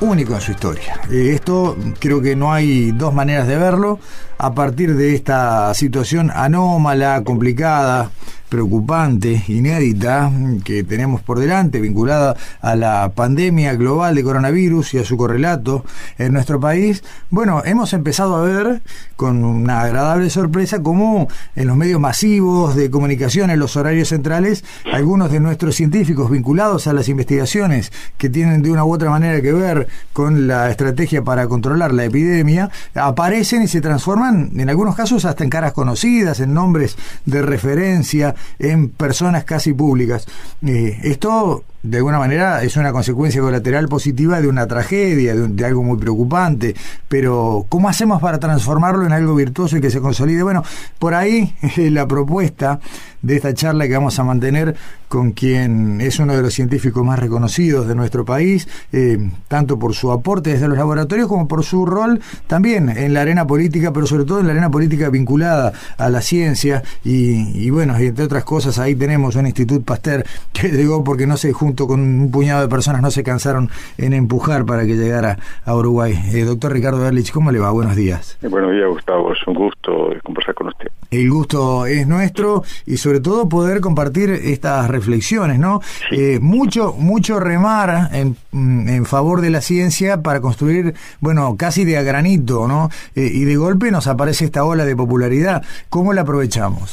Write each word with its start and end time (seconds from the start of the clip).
único 0.00 0.34
en 0.34 0.40
su 0.40 0.52
historia. 0.52 1.00
Eh, 1.10 1.32
esto 1.34 1.76
creo 1.98 2.20
que 2.20 2.36
no 2.36 2.52
hay 2.52 2.92
dos 2.92 3.14
maneras 3.14 3.46
de 3.46 3.56
verlo. 3.56 3.98
A 4.38 4.54
partir 4.54 4.96
de 4.96 5.14
esta 5.14 5.72
situación 5.74 6.30
anómala, 6.34 7.22
complicada, 7.24 8.10
preocupante, 8.50 9.42
inédita 9.48 10.30
que 10.64 10.84
tenemos 10.84 11.22
por 11.22 11.38
delante, 11.38 11.80
vinculada 11.80 12.36
a 12.60 12.76
la 12.76 13.12
pandemia 13.14 13.74
global 13.74 14.14
de 14.14 14.24
coronavirus 14.24 14.94
y 14.94 14.98
a 14.98 15.04
su 15.04 15.16
correlato 15.16 15.84
en 16.18 16.34
nuestro 16.34 16.60
país, 16.60 17.02
bueno, 17.30 17.62
hemos 17.64 17.94
empezado 17.94 18.36
a 18.36 18.42
ver 18.42 18.82
con 19.16 19.44
una 19.44 19.82
agradable 19.82 20.28
sorpresa 20.30 20.82
cómo 20.82 21.28
en 21.54 21.68
los 21.68 21.76
medios 21.76 22.00
masivos 22.00 22.74
de 22.74 22.90
comunicación, 22.90 23.50
en 23.50 23.60
los 23.60 23.76
horarios 23.76 24.08
centrales, 24.08 24.64
algunos 24.92 25.30
de 25.30 25.40
nuestros 25.40 25.76
científicos 25.76 26.30
vinculados 26.30 26.86
a 26.88 26.92
las 26.92 27.08
investigaciones 27.08 27.92
que 28.18 28.28
tienen 28.28 28.62
de 28.62 28.70
una 28.70 28.84
u 28.84 28.92
otra 28.92 29.10
manera 29.10 29.40
que 29.40 29.52
ver 29.52 29.86
con 30.12 30.48
la 30.48 30.70
estrategia 30.70 31.22
para 31.22 31.46
controlar 31.46 31.94
la 31.94 32.04
epidemia, 32.04 32.70
aparecen 32.94 33.62
y 33.62 33.68
se 33.68 33.80
transforman, 33.80 34.50
en 34.56 34.68
algunos 34.68 34.96
casos, 34.96 35.24
hasta 35.24 35.44
en 35.44 35.50
caras 35.50 35.72
conocidas, 35.72 36.40
en 36.40 36.52
nombres 36.52 36.96
de 37.26 37.42
referencia, 37.42 38.34
en 38.58 38.90
personas 38.90 39.44
casi 39.44 39.72
públicas. 39.72 40.26
Eh, 40.66 40.98
esto 41.04 41.64
de 41.82 41.96
alguna 41.96 42.18
manera 42.18 42.62
es 42.62 42.76
una 42.76 42.92
consecuencia 42.92 43.40
colateral 43.40 43.88
positiva 43.88 44.40
de 44.40 44.48
una 44.48 44.66
tragedia, 44.66 45.34
de, 45.34 45.64
algo 45.64 45.82
muy 45.82 45.98
preocupante, 45.98 46.74
pero 47.08 47.64
¿cómo 47.68 47.88
hacemos 47.88 48.20
para 48.20 48.38
transformarlo 48.38 49.06
en 49.06 49.12
algo 49.12 49.34
virtuoso 49.34 49.76
y 49.76 49.80
que 49.80 49.90
se 49.90 50.00
consolide? 50.00 50.42
Bueno, 50.42 50.62
por 50.98 51.14
ahí 51.14 51.54
la 51.76 52.06
propuesta 52.06 52.80
de 53.22 53.36
esta 53.36 53.52
charla 53.54 53.86
que 53.86 53.94
vamos 53.94 54.18
a 54.18 54.24
mantener 54.24 54.76
con 55.08 55.32
quien 55.32 56.00
es 56.00 56.20
uno 56.20 56.36
de 56.36 56.42
los 56.42 56.54
científicos 56.54 57.04
más 57.04 57.18
reconocidos 57.18 57.88
de 57.88 57.94
nuestro 57.94 58.24
país, 58.24 58.68
eh, 58.92 59.18
tanto 59.48 59.78
por 59.78 59.94
su 59.94 60.12
aporte 60.12 60.50
desde 60.50 60.68
los 60.68 60.78
laboratorios 60.78 61.28
como 61.28 61.48
por 61.48 61.64
su 61.64 61.84
rol 61.84 62.20
también 62.46 62.88
en 62.88 63.12
la 63.12 63.22
arena 63.22 63.46
política, 63.46 63.92
pero 63.92 64.06
sobre 64.06 64.24
todo 64.24 64.40
en 64.40 64.46
la 64.46 64.52
arena 64.52 64.70
política 64.70 65.10
vinculada 65.10 65.72
a 65.98 66.10
la 66.10 66.20
ciencia 66.20 66.82
y, 67.04 67.68
bueno, 67.70 67.96
entre 67.96 68.24
otras 68.24 68.44
cosas 68.44 68.78
ahí 68.78 68.94
tenemos 68.94 69.34
un 69.34 69.46
Instituto 69.46 69.84
Pasteur 69.84 70.24
que 70.52 70.68
llegó 70.70 71.02
porque 71.02 71.26
no 71.26 71.36
se 71.36 71.52
junto 71.70 71.86
con 71.86 72.00
un 72.00 72.30
puñado 72.32 72.62
de 72.62 72.68
personas 72.68 73.00
no 73.00 73.12
se 73.12 73.22
cansaron 73.22 73.70
en 73.96 74.12
empujar 74.12 74.66
para 74.66 74.84
que 74.86 74.96
llegara 74.96 75.38
a 75.64 75.76
Uruguay. 75.76 76.14
Eh, 76.34 76.42
doctor 76.42 76.72
Ricardo 76.72 76.98
Berlich, 77.00 77.30
¿cómo 77.30 77.52
le 77.52 77.60
va? 77.60 77.70
Buenos 77.70 77.94
días. 77.94 78.36
Eh, 78.42 78.48
buenos 78.48 78.72
días, 78.72 78.88
Gustavo. 78.88 79.32
Es 79.32 79.38
un 79.46 79.54
gusto 79.54 80.12
conversar 80.24 80.52
con 80.56 80.66
usted. 80.66 80.88
El 81.12 81.30
gusto 81.30 81.86
es 81.86 82.08
nuestro 82.08 82.64
y 82.86 82.96
sobre 82.96 83.20
todo 83.20 83.48
poder 83.48 83.80
compartir 83.80 84.30
estas 84.30 84.88
reflexiones, 84.88 85.60
¿no? 85.60 85.80
Eh, 86.10 86.40
mucho, 86.40 86.92
mucho 86.98 87.38
remar 87.38 88.10
en, 88.12 88.36
en, 88.52 89.04
favor 89.04 89.40
de 89.40 89.50
la 89.50 89.60
ciencia 89.60 90.22
para 90.22 90.40
construir, 90.40 90.94
bueno, 91.20 91.54
casi 91.56 91.84
de 91.84 91.98
a 91.98 92.02
granito, 92.02 92.66
¿no? 92.66 92.90
y 93.14 93.44
de 93.44 93.56
golpe 93.56 93.90
nos 93.90 94.06
aparece 94.06 94.44
esta 94.44 94.64
ola 94.64 94.84
de 94.84 94.96
popularidad. 94.96 95.62
¿Cómo 95.88 96.12
la 96.12 96.22
aprovechamos? 96.22 96.90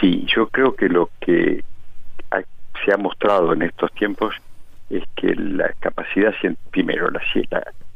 sí, 0.00 0.26
yo 0.34 0.46
creo 0.48 0.74
que 0.74 0.88
lo 0.88 1.10
que 1.20 1.62
se 2.84 2.92
ha 2.92 2.96
mostrado 2.96 3.52
en 3.52 3.62
estos 3.62 3.92
tiempos 3.92 4.34
es 4.90 5.04
que 5.14 5.34
la 5.34 5.72
capacidad, 5.80 6.34
primero, 6.70 7.10
la, 7.10 7.22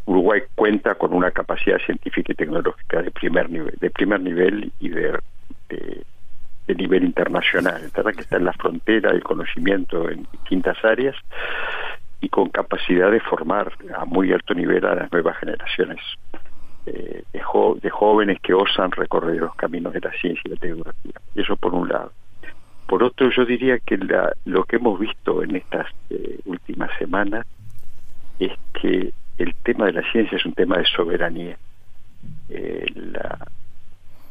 Uruguay 0.06 0.42
cuenta 0.54 0.94
con 0.94 1.12
una 1.12 1.30
capacidad 1.30 1.78
científica 1.78 2.32
y 2.32 2.36
tecnológica 2.36 3.02
de 3.02 3.10
primer 3.10 3.50
nivel, 3.50 3.74
de 3.80 3.90
primer 3.90 4.20
nivel 4.20 4.70
y 4.78 4.88
de, 4.90 5.18
de, 5.68 6.74
nivel 6.74 7.04
internacional, 7.04 7.90
¿verdad? 7.94 8.12
que 8.12 8.20
está 8.20 8.36
en 8.36 8.44
la 8.44 8.52
frontera 8.52 9.12
del 9.12 9.22
conocimiento 9.22 10.10
en 10.10 10.26
distintas 10.32 10.76
áreas 10.84 11.16
y 12.20 12.28
con 12.28 12.48
capacidad 12.50 13.10
de 13.10 13.20
formar 13.20 13.72
a 13.96 14.04
muy 14.04 14.32
alto 14.32 14.54
nivel 14.54 14.84
a 14.84 14.94
las 14.94 15.12
nuevas 15.12 15.36
generaciones 15.38 16.00
eh, 16.86 17.22
de, 17.32 17.40
de 17.80 17.90
jóvenes 17.90 18.38
que 18.40 18.52
osan 18.52 18.90
recorrer 18.90 19.36
los 19.36 19.54
caminos 19.54 19.92
de 19.94 20.00
la 20.00 20.12
ciencia 20.12 20.42
y 20.44 20.50
la 20.50 20.56
tecnología. 20.56 21.12
Eso 21.34 21.56
por 21.56 21.74
un 21.74 21.88
lado. 21.88 22.12
Por 22.86 23.02
otro, 23.02 23.30
yo 23.30 23.44
diría 23.44 23.78
que 23.78 23.98
lo 24.44 24.64
que 24.64 24.76
hemos 24.76 24.98
visto 24.98 25.42
en 25.42 25.56
estas 25.56 25.86
eh, 26.10 26.38
últimas 26.44 26.90
semanas 26.98 27.46
es 28.38 28.52
que 28.80 29.12
el 29.38 29.54
tema 29.62 29.86
de 29.86 29.92
la 29.92 30.12
ciencia 30.12 30.36
es 30.36 30.44
un 30.44 30.52
tema 30.52 30.78
de 30.78 30.84
soberanía. 30.84 31.56
Eh, 32.48 32.86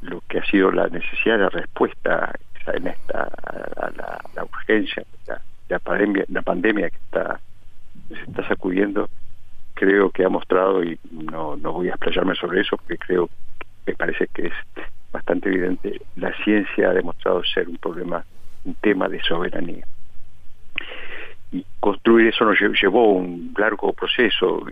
lo 0.01 0.21
que 0.27 0.39
ha 0.39 0.45
sido 0.45 0.71
la 0.71 0.87
necesidad 0.87 1.39
de 1.39 1.49
respuesta 1.49 2.33
en 2.67 2.87
esta 2.87 3.23
a 3.23 3.91
la, 4.35 4.43
urgencia, 4.43 5.03
la, 5.27 5.41
la, 5.69 5.79
pandemia, 5.79 6.25
la 6.29 6.41
pandemia 6.41 6.89
que 6.89 6.97
está 6.97 7.39
se 8.09 8.21
está 8.29 8.47
sacudiendo, 8.47 9.09
creo 9.73 10.09
que 10.09 10.23
ha 10.23 10.29
mostrado 10.29 10.83
y 10.83 10.99
no, 11.11 11.55
no 11.55 11.73
voy 11.73 11.87
a 11.87 11.91
explayarme 11.91 12.35
sobre 12.35 12.61
eso 12.61 12.77
porque 12.77 12.97
creo 12.97 13.29
me 13.85 13.93
parece 13.93 14.27
que 14.27 14.47
es 14.47 14.53
bastante 15.11 15.49
evidente 15.49 16.01
la 16.15 16.33
ciencia 16.43 16.89
ha 16.89 16.93
demostrado 16.93 17.43
ser 17.43 17.67
un 17.67 17.77
problema 17.77 18.23
un 18.65 18.75
tema 18.75 19.07
de 19.07 19.21
soberanía. 19.21 19.85
Y 21.51 21.65
construir 21.79 22.27
eso 22.27 22.45
nos 22.45 22.57
llevó 22.59 23.13
un 23.13 23.53
largo 23.57 23.93
proceso. 23.93 24.65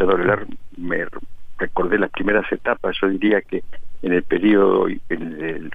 hablar, 0.00 0.46
me 0.78 1.04
recordé 1.58 1.98
las 1.98 2.10
primeras 2.10 2.50
etapas, 2.50 2.96
yo 3.00 3.08
diría 3.08 3.42
que 3.42 3.62
en 4.02 4.14
el 4.14 4.22
periodo, 4.22 4.88
en 4.88 5.44
el, 5.44 5.70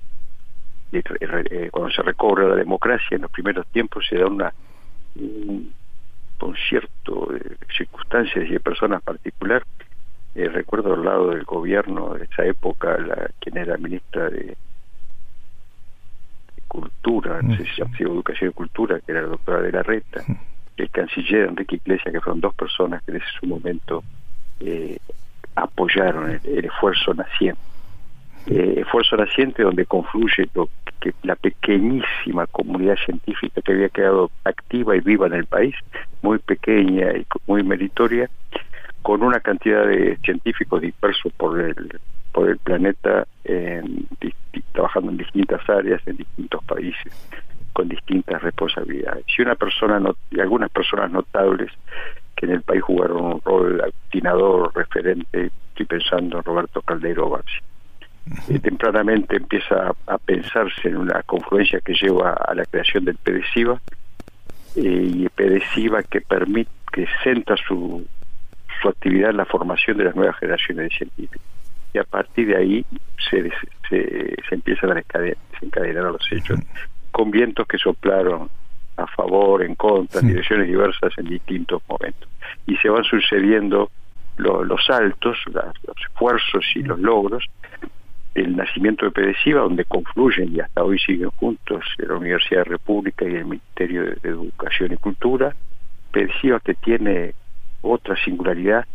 eh, 0.91 1.69
cuando 1.71 1.91
se 1.91 2.01
recobra 2.01 2.47
la 2.47 2.55
democracia, 2.55 3.15
en 3.15 3.21
los 3.21 3.31
primeros 3.31 3.67
tiempos 3.67 4.05
se 4.07 4.17
da 4.17 4.25
una 4.25 4.53
un 5.15 5.73
concierto 6.37 7.27
de 7.31 7.57
circunstancias 7.75 8.45
y 8.45 8.53
de 8.53 8.59
personas 8.59 9.01
particular. 9.01 9.63
Eh, 10.35 10.49
recuerdo 10.49 10.93
al 10.93 11.05
lado 11.05 11.29
del 11.29 11.45
gobierno 11.45 12.15
de 12.15 12.25
esa 12.25 12.45
época, 12.45 12.97
la, 12.97 13.29
quien 13.39 13.57
era 13.57 13.77
ministra 13.77 14.29
de 14.29 14.57
Cultura, 16.75 17.41
no 17.41 17.55
sé 17.55 17.63
si 17.63 17.75
se 17.75 18.03
Educación 18.03 18.49
y 18.49 18.53
Cultura, 18.53 18.99
que 18.99 19.11
era 19.11 19.21
la 19.21 19.29
doctora 19.29 19.61
de 19.61 19.71
la 19.71 19.81
Reta, 19.81 20.21
el 20.75 20.89
canciller 20.89 21.47
Enrique 21.47 21.77
Iglesias, 21.77 22.11
que 22.11 22.19
fueron 22.19 22.41
dos 22.41 22.53
personas 22.53 23.01
que 23.03 23.11
en 23.11 23.17
ese 23.17 23.47
momento 23.47 24.03
eh, 24.59 24.97
apoyaron 25.55 26.39
el, 26.43 26.65
esfuerzo 26.65 27.13
naciente. 27.13 27.61
Eh, 28.47 28.81
esfuerzo 28.81 29.15
naciente 29.15 29.63
donde 29.63 29.85
confluye 29.85 30.49
lo 30.53 30.69
que 30.99 31.13
la 31.23 31.35
pequeñísima 31.35 32.45
comunidad 32.47 32.97
científica 33.05 33.61
que 33.61 33.71
había 33.71 33.89
quedado 33.89 34.29
activa 34.43 34.95
y 34.95 34.99
viva 34.99 35.27
en 35.27 35.33
el 35.33 35.45
país, 35.45 35.75
muy 36.21 36.39
pequeña 36.39 37.13
y 37.13 37.25
muy 37.47 37.63
meritoria, 37.63 38.29
con 39.05 39.21
una 39.21 39.39
cantidad 39.39 39.85
de 39.85 40.17
científicos 40.23 40.81
dispersos 40.81 41.31
por 41.33 41.61
el 41.61 41.99
por 42.31 42.49
el 42.49 42.57
planeta 42.57 43.27
en, 43.43 44.07
trabajando 44.71 45.11
en 45.11 45.17
distintas 45.17 45.61
áreas, 45.69 46.01
en 46.07 46.17
distintos 46.17 46.63
países, 46.63 47.13
con 47.71 47.87
distintas 47.87 48.41
responsabilidades. 48.41 49.23
Y 49.37 49.43
una 49.43 49.53
persona 49.53 50.01
y 50.31 50.39
algunas 50.39 50.71
personas 50.71 51.11
notables 51.11 51.71
que 52.35 52.47
en 52.47 52.53
el 52.53 52.63
país 52.63 52.81
jugaron 52.81 53.25
un 53.25 53.41
rol 53.45 53.79
aglutinador, 53.79 54.75
referente, 54.75 55.51
estoy 55.69 55.85
pensando 55.85 56.39
en 56.39 56.43
Roberto 56.43 56.81
Caldero 56.81 57.29
Baxi. 57.29 57.61
Y 58.47 58.57
tempranamente 58.57 59.35
empieza 59.35 59.93
a, 60.07 60.17
pensarse 60.17 60.89
en 60.89 60.97
una 60.97 61.21
confluencia 61.21 61.79
que 61.79 61.93
lleva 61.93 62.31
a 62.31 62.55
la 62.55 62.65
creación 62.65 63.05
del 63.05 63.17
PDCIVA 63.17 63.79
eh, 64.77 65.11
y 65.13 65.29
PDCIVA 65.29 66.01
que 66.01 66.21
permite 66.21 66.71
que 66.91 67.05
centra 67.23 67.57
su, 67.57 68.05
su 68.85 68.89
actividad 68.89 69.31
en 69.31 69.37
la 69.37 69.45
formación 69.45 69.97
de 69.97 70.03
las 70.05 70.15
nuevas 70.15 70.37
generaciones 70.37 70.89
de 70.89 70.95
científicos. 70.95 71.41
Y 71.93 71.97
a 71.97 72.03
partir 72.03 72.47
de 72.47 72.57
ahí 72.57 72.85
se, 73.29 73.49
se, 73.89 74.35
se 74.47 74.55
empiezan 74.55 74.91
a 74.91 75.19
desencadenar 75.19 76.03
los 76.11 76.31
hechos, 76.31 76.59
con 77.11 77.31
vientos 77.31 77.65
que 77.67 77.77
soplaron 77.77 78.49
a 78.97 79.07
favor, 79.07 79.63
en 79.63 79.75
contra, 79.75 80.21
en 80.21 80.27
direcciones 80.27 80.67
diversas 80.67 81.13
en 81.17 81.25
distintos 81.25 81.81
momentos. 81.87 82.29
Y 82.67 82.75
se 82.77 82.89
van 82.89 83.03
sucediendo 83.03 83.89
los 84.37 84.85
saltos, 84.85 85.37
los 85.47 85.97
esfuerzos 86.09 86.65
y 86.75 86.83
los 86.83 86.99
logros, 86.99 87.43
el 88.35 88.55
nacimiento 88.55 89.05
de 89.05 89.11
Pedesiva, 89.11 89.61
donde 89.61 89.85
confluyen 89.85 90.53
y 90.53 90.59
hasta 90.59 90.83
hoy 90.83 90.99
siguen 90.99 91.29
juntos 91.31 91.85
la 91.97 92.15
Universidad 92.15 92.65
de 92.65 92.71
República 92.71 93.25
y 93.25 93.35
el 93.35 93.45
Ministerio 93.45 94.03
de 94.03 94.17
Educación 94.23 94.93
y 94.93 94.97
Cultura, 94.97 95.55
Pedesiva 96.11 96.59
que 96.59 96.73
tiene 96.73 97.33
otra 97.85 98.15
singularidad 98.23 98.85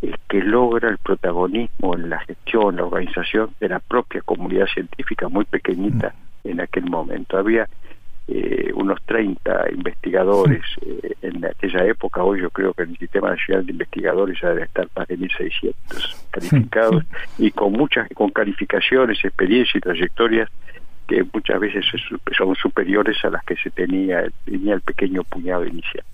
es 0.00 0.14
que 0.28 0.40
logra 0.42 0.88
el 0.88 0.98
protagonismo 0.98 1.94
en 1.94 2.10
la 2.10 2.20
gestión, 2.20 2.76
la 2.76 2.84
organización 2.84 3.50
de 3.60 3.68
la 3.68 3.80
propia 3.80 4.20
comunidad 4.22 4.66
científica, 4.66 5.28
muy 5.28 5.44
pequeñita 5.44 6.14
mm. 6.44 6.48
en 6.48 6.60
aquel 6.60 6.84
momento. 6.84 7.36
Había 7.36 7.68
eh, 8.28 8.70
unos 8.74 9.02
30 9.06 9.72
investigadores 9.72 10.62
eh, 10.82 11.14
en 11.22 11.44
aquella 11.44 11.84
época, 11.84 12.22
hoy 12.22 12.42
yo 12.42 12.50
creo 12.50 12.74
que 12.74 12.84
en 12.84 12.90
el 12.90 12.98
Sistema 12.98 13.30
Nacional 13.30 13.66
de 13.66 13.72
Investigadores 13.72 14.38
ya 14.40 14.50
debe 14.50 14.64
estar 14.64 14.88
más 14.94 15.08
de 15.08 15.18
1.600 15.18 15.74
calificados 16.30 17.04
y 17.38 17.50
con 17.50 17.72
muchas 17.72 18.08
con 18.14 18.30
calificaciones, 18.30 19.18
experiencias 19.24 19.76
y 19.76 19.80
trayectorias 19.80 20.48
que 21.08 21.24
muchas 21.32 21.58
veces 21.58 21.86
son 22.36 22.54
superiores 22.54 23.16
a 23.24 23.30
las 23.30 23.42
que 23.44 23.56
se 23.56 23.70
tenía, 23.70 24.24
tenía 24.44 24.74
el 24.74 24.82
pequeño 24.82 25.24
puñado 25.24 25.64
inicial 25.64 26.04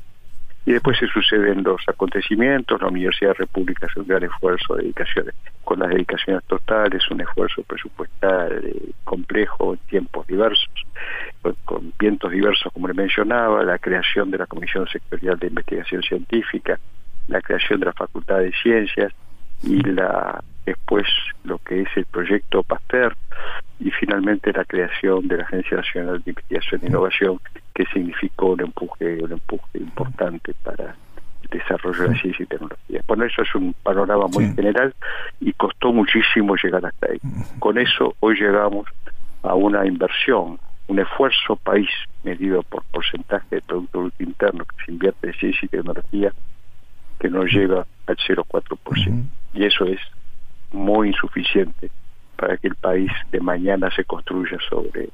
y 0.66 0.72
después 0.72 0.98
se 0.98 1.06
suceden 1.08 1.62
los 1.62 1.82
acontecimientos, 1.86 2.80
la 2.80 2.88
Universidad 2.88 3.34
República 3.34 3.86
hace 3.86 4.00
un 4.00 4.06
gran 4.06 4.24
esfuerzo 4.24 4.74
de 4.74 4.82
dedicaciones, 4.82 5.34
con 5.62 5.78
las 5.78 5.90
dedicaciones 5.90 6.42
totales, 6.44 7.02
un 7.10 7.20
esfuerzo 7.20 7.62
presupuestal 7.64 8.64
eh, 8.64 8.92
complejo 9.04 9.74
en 9.74 9.78
tiempos 9.88 10.26
diversos, 10.26 10.68
con, 11.64 11.92
vientos 11.98 12.32
diversos 12.32 12.72
como 12.72 12.88
le 12.88 12.94
mencionaba, 12.94 13.62
la 13.62 13.78
creación 13.78 14.30
de 14.30 14.38
la 14.38 14.46
Comisión 14.46 14.88
Sectorial 14.88 15.38
de 15.38 15.48
Investigación 15.48 16.02
Científica, 16.02 16.78
la 17.28 17.40
creación 17.42 17.80
de 17.80 17.86
la 17.86 17.92
Facultad 17.92 18.38
de 18.38 18.52
Ciencias 18.62 19.12
y 19.62 19.82
la 19.82 20.42
después 20.64 21.06
lo 21.44 21.58
que 21.58 21.82
es 21.82 21.88
el 21.96 22.04
proyecto 22.06 22.62
Pasteur 22.62 23.16
y 23.80 23.90
finalmente 23.90 24.52
la 24.52 24.64
creación 24.64 25.28
de 25.28 25.38
la 25.38 25.44
Agencia 25.44 25.78
Nacional 25.78 26.22
de 26.22 26.30
Investigación 26.30 26.80
e 26.82 26.86
Innovación 26.86 27.40
que 27.74 27.84
significó 27.86 28.46
un 28.46 28.60
empuje 28.60 29.22
un 29.22 29.32
empuje 29.32 29.78
importante 29.78 30.54
para 30.62 30.94
el 31.42 31.48
desarrollo 31.50 32.02
de 32.02 32.08
la 32.08 32.20
ciencia 32.20 32.42
y 32.42 32.46
tecnología. 32.46 33.00
Bueno, 33.06 33.24
eso 33.24 33.42
es 33.42 33.54
un 33.54 33.74
panorama 33.82 34.26
muy 34.28 34.52
general 34.54 34.94
y 35.40 35.52
costó 35.52 35.92
muchísimo 35.92 36.56
llegar 36.56 36.86
hasta 36.86 37.08
ahí. 37.10 37.18
Con 37.58 37.78
eso 37.78 38.14
hoy 38.20 38.36
llegamos 38.36 38.86
a 39.42 39.54
una 39.54 39.84
inversión, 39.86 40.58
un 40.88 40.98
esfuerzo 40.98 41.56
país 41.56 41.88
medido 42.22 42.62
por 42.62 42.82
porcentaje 42.84 43.56
de 43.56 43.62
Producto 43.62 44.10
Interno 44.18 44.64
que 44.64 44.84
se 44.84 44.92
invierte 44.92 45.26
en 45.26 45.34
ciencia 45.34 45.66
y 45.66 45.68
tecnología 45.68 46.32
que 47.18 47.28
no 47.28 47.44
llega 47.44 47.86
al 48.06 48.16
0,4%. 48.16 49.24
Y 49.54 49.64
eso 49.64 49.84
es 49.84 50.00
muy 50.74 51.08
insuficiente 51.08 51.90
para 52.36 52.56
que 52.56 52.68
el 52.68 52.74
país 52.74 53.10
de 53.32 53.40
mañana 53.40 53.88
se 53.94 54.04
construya 54.04 54.58
sobre 54.68 55.08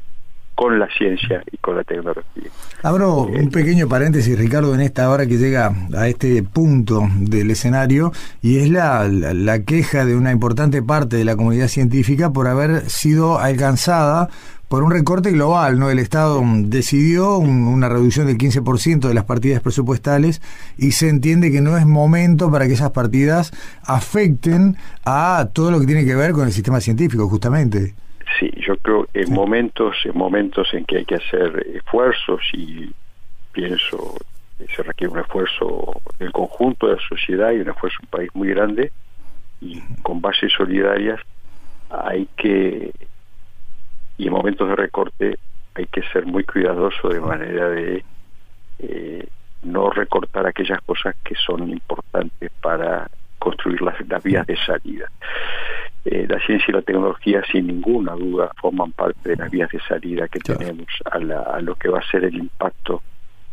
con 0.61 0.79
la 0.79 0.89
ciencia 0.89 1.43
y 1.51 1.57
con 1.57 1.75
la 1.75 1.85
tecnología. 1.85 2.51
Abro 2.83 3.23
un 3.23 3.49
eh, 3.49 3.51
pequeño 3.51 3.89
paréntesis, 3.89 4.39
Ricardo, 4.39 4.75
en 4.75 4.83
esta 4.83 5.09
hora 5.09 5.27
que 5.27 5.39
llega 5.39 5.73
a 5.97 6.07
este 6.07 6.43
punto 6.43 7.01
del 7.19 7.51
escenario, 7.51 8.13
y 8.43 8.59
es 8.59 8.69
la, 8.69 9.09
la 9.09 9.65
queja 9.65 10.05
de 10.05 10.15
una 10.15 10.33
importante 10.33 10.83
parte 10.83 11.17
de 11.17 11.25
la 11.25 11.35
comunidad 11.35 11.69
científica 11.69 12.31
por 12.31 12.47
haber 12.47 12.91
sido 12.91 13.39
alcanzada 13.39 14.29
por 14.71 14.85
un 14.85 14.93
recorte 14.93 15.33
global, 15.33 15.81
¿no? 15.81 15.91
El 15.91 15.99
Estado 15.99 16.41
decidió 16.45 17.39
una 17.39 17.89
reducción 17.89 18.29
del 18.29 18.39
15% 18.39 19.09
de 19.09 19.15
las 19.15 19.25
partidas 19.25 19.61
presupuestales 19.61 20.41
y 20.79 20.93
se 20.93 21.09
entiende 21.09 21.51
que 21.51 21.61
no 21.61 21.77
es 21.77 21.85
momento 21.87 22.53
para 22.53 22.69
que 22.69 22.75
esas 22.75 22.93
partidas 22.93 23.51
afecten 23.85 24.77
a 25.05 25.49
todo 25.53 25.73
lo 25.73 25.81
que 25.81 25.87
tiene 25.87 26.05
que 26.05 26.15
ver 26.15 26.31
con 26.31 26.47
el 26.47 26.53
sistema 26.53 26.81
científico, 26.81 27.29
justamente. 27.29 27.95
Sí, 28.39 28.49
yo 28.65 28.77
creo 28.77 29.09
que 29.13 29.23
en 29.23 29.33
momentos, 29.33 29.97
en 30.05 30.17
momentos 30.17 30.73
en 30.73 30.85
que 30.85 30.99
hay 30.99 31.05
que 31.05 31.17
hacer 31.17 31.67
esfuerzos 31.75 32.41
y 32.53 32.93
pienso 33.51 34.15
que 34.57 34.73
se 34.73 34.85
requiere 34.85 35.13
un 35.13 35.19
esfuerzo 35.19 36.01
del 36.21 36.31
conjunto 36.31 36.87
de 36.87 36.95
la 36.95 37.03
sociedad 37.09 37.51
y 37.51 37.59
un 37.59 37.71
esfuerzo 37.71 37.97
de 38.03 38.05
un 38.05 38.11
país 38.11 38.31
muy 38.35 38.49
grande 38.51 38.93
y 39.61 39.81
con 40.03 40.21
bases 40.21 40.53
solidarias 40.53 41.19
hay 41.91 42.29
que 42.37 42.93
y 44.21 44.27
en 44.27 44.35
momentos 44.35 44.69
de 44.69 44.77
recorte 44.77 45.39
hay 45.75 45.87
que 45.87 46.03
ser 46.13 46.27
muy 46.27 46.45
cuidadoso 46.45 47.09
de 47.09 47.21
manera 47.21 47.71
de 47.71 48.05
eh, 48.81 49.27
no 49.63 49.89
recortar 49.89 50.47
aquellas 50.47 50.79
cosas 50.83 51.17
que 51.25 51.35
son 51.35 51.71
importantes 51.71 52.51
para 52.61 53.11
construir 53.39 53.81
las, 53.81 54.23
vías 54.23 54.47
de 54.47 54.59
salida. 54.59 55.11
Eh, 56.05 56.27
la 56.29 56.39
ciencia 56.41 56.67
y 56.69 56.73
la 56.73 56.83
tecnología, 56.83 57.43
sin 57.51 57.67
ninguna 57.67 58.13
duda, 58.13 58.51
forman 58.61 58.93
parte 58.93 59.31
de 59.31 59.37
las 59.37 59.51
vías 59.51 59.71
de 59.71 59.81
salida 59.81 60.29
que 60.29 60.41
tenemos 60.41 60.89
a, 61.11 61.19
lo 61.61 61.75
que 61.77 61.89
va 61.89 62.01
a 62.01 62.11
ser 62.11 62.25
el 62.25 62.35
impacto 62.35 63.03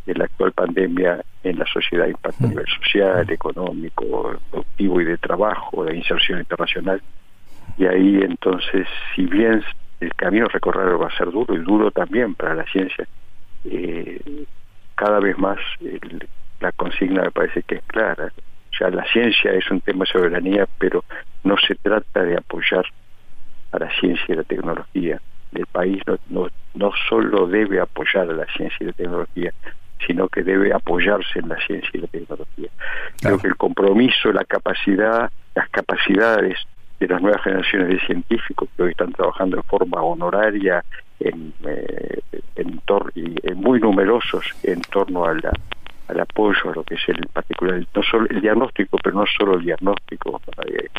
de 0.05 0.15
la 0.15 0.25
actual 0.25 0.51
pandemia 0.51 1.23
en 1.43 1.59
la 1.59 1.65
sociedad, 1.65 2.07
impacto 2.07 2.43
a 2.43 2.49
nivel 2.49 2.65
social, 2.67 3.29
económico, 3.29 4.37
productivo 4.51 4.99
y 4.99 5.05
de 5.05 5.17
trabajo, 5.17 5.85
de 5.85 5.95
inserción 5.95 6.39
internacional. 6.39 7.01
Y 7.77 7.85
ahí 7.85 8.19
entonces, 8.21 8.85
si 9.15 9.25
bien 9.25 9.63
el 9.99 10.13
camino 10.15 10.45
a 10.45 10.49
recorrer 10.49 11.01
va 11.01 11.07
a 11.07 11.17
ser 11.17 11.31
duro 11.31 11.55
y 11.55 11.59
duro 11.59 11.91
también 11.91 12.35
para 12.35 12.53
la 12.55 12.65
ciencia. 12.65 13.07
Eh, 13.65 14.45
cada 14.95 15.19
vez 15.19 15.38
más 15.38 15.57
la 16.59 16.71
consigna 16.71 17.23
me 17.23 17.31
parece 17.31 17.63
que 17.63 17.75
es 17.75 17.83
clara. 17.88 18.31
Ya 18.79 18.89
la 18.89 19.05
ciencia 19.05 19.51
es 19.53 19.69
un 19.71 19.81
tema 19.81 20.05
de 20.05 20.11
soberanía, 20.11 20.67
pero 20.77 21.03
no 21.44 21.55
se 21.57 21.75
trata 21.75 22.23
de 22.23 22.38
apoyar 22.38 22.85
a 23.71 23.79
la 23.79 23.89
ciencia 23.99 24.25
y 24.29 24.35
la 24.35 24.44
tecnología. 24.44 25.21
El 25.53 25.65
país 25.65 26.01
no, 26.05 26.17
no, 26.29 26.47
no 26.75 26.91
solo 27.09 27.47
debe 27.47 27.79
apoyar 27.79 28.29
a 28.29 28.33
la 28.33 28.45
ciencia 28.45 28.77
y 28.81 28.85
la 28.85 28.94
tecnología, 28.94 29.53
sino 30.05 30.27
que 30.27 30.44
debe 30.44 30.73
apoyarse 30.73 31.39
en 31.39 31.49
la 31.49 31.57
ciencia 31.65 31.89
y 31.94 31.99
la 31.99 32.07
tecnología. 32.07 32.69
Creo 33.19 33.39
que 33.39 33.47
el 33.47 33.55
compromiso, 33.55 34.31
la 34.31 34.45
capacidad, 34.45 35.31
las 35.55 35.69
capacidades 35.69 36.57
de 36.99 37.07
las 37.07 37.21
nuevas 37.21 37.41
generaciones 37.44 37.89
de 37.89 37.99
científicos 37.99 38.69
que 38.75 38.83
hoy 38.83 38.91
están 38.91 39.11
trabajando 39.11 39.57
en 39.57 39.63
forma 39.63 40.01
honoraria 40.01 40.83
en, 41.19 41.54
eh, 41.66 42.21
en 42.56 42.81
y 43.16 43.54
muy 43.54 43.80
numerosos 43.80 44.45
en 44.63 44.81
torno 44.81 45.25
al 45.25 45.42
apoyo 46.19 46.71
a 46.71 46.75
lo 46.75 46.83
que 46.83 46.95
es 46.95 47.09
el 47.09 47.19
particular 47.33 47.85
no 47.94 48.04
solo 48.04 48.27
el 48.30 48.42
diagnóstico 48.42 48.97
pero 49.04 49.16
no 49.16 49.25
solo 49.25 49.56
el 49.56 49.63
diagnóstico 49.63 50.42
de, 50.59 50.89